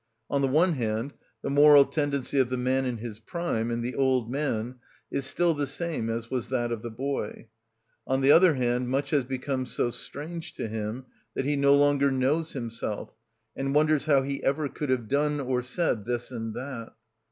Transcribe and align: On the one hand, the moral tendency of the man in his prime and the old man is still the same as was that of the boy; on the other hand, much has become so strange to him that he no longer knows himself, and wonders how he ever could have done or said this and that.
On 0.31 0.41
the 0.41 0.47
one 0.47 0.73
hand, 0.73 1.13
the 1.43 1.51
moral 1.51 1.85
tendency 1.85 2.39
of 2.39 2.49
the 2.49 2.57
man 2.57 2.85
in 2.87 2.97
his 2.97 3.19
prime 3.19 3.69
and 3.69 3.83
the 3.83 3.93
old 3.93 4.31
man 4.31 4.79
is 5.11 5.27
still 5.27 5.53
the 5.53 5.67
same 5.67 6.09
as 6.09 6.31
was 6.31 6.49
that 6.49 6.71
of 6.71 6.81
the 6.81 6.89
boy; 6.89 7.49
on 8.07 8.21
the 8.21 8.31
other 8.31 8.55
hand, 8.55 8.89
much 8.89 9.11
has 9.11 9.23
become 9.23 9.67
so 9.67 9.91
strange 9.91 10.53
to 10.53 10.67
him 10.67 11.05
that 11.35 11.45
he 11.45 11.55
no 11.55 11.75
longer 11.75 12.09
knows 12.09 12.53
himself, 12.53 13.13
and 13.55 13.75
wonders 13.75 14.05
how 14.05 14.23
he 14.23 14.43
ever 14.43 14.67
could 14.69 14.89
have 14.89 15.07
done 15.07 15.39
or 15.39 15.61
said 15.61 16.03
this 16.05 16.31
and 16.31 16.55
that. 16.55 16.93